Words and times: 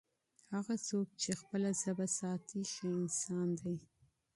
هغه 0.53 0.75
څوک 0.87 1.07
چي 1.21 1.31
خپله 1.41 1.69
ژبه 1.81 2.07
ساتي، 2.19 2.61
ښه 2.73 2.87
انسان 2.99 3.47
دی. 3.61 3.75